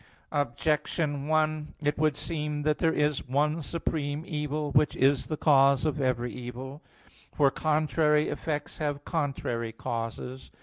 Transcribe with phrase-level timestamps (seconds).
[0.31, 5.85] Objection 1: It would seem that there is one supreme evil which is the cause
[5.85, 6.81] of every evil.
[7.35, 10.49] For contrary effects have contrary causes.